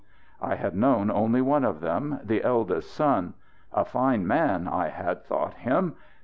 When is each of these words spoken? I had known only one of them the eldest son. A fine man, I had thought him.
I 0.41 0.55
had 0.55 0.75
known 0.75 1.11
only 1.11 1.43
one 1.43 1.63
of 1.63 1.79
them 1.79 2.21
the 2.23 2.43
eldest 2.43 2.91
son. 2.91 3.35
A 3.71 3.85
fine 3.85 4.25
man, 4.25 4.67
I 4.67 4.87
had 4.87 5.23
thought 5.23 5.53
him. 5.53 5.93